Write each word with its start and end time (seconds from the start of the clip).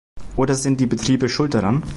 Oder 0.35 0.55
sind 0.55 0.79
die 0.79 0.87
Betriebe 0.87 1.29
schuld 1.29 1.53
daran? 1.53 1.83